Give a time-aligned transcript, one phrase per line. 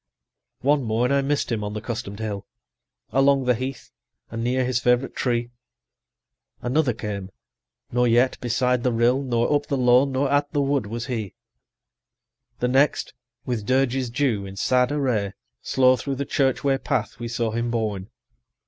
[0.61, 2.47] "One morn I miss'd him on the custom'd hill,
[3.11, 3.91] Along the heath,
[4.31, 5.51] and near his favourite tree;
[6.61, 7.29] 110 Another came;
[7.91, 11.35] nor yet beside the rill, Nor up the lawn, nor at the wood was he;
[12.57, 13.13] "The next,
[13.45, 17.69] with dirges due in sad array, Slow through the church way path we saw him
[17.69, 18.09] borne.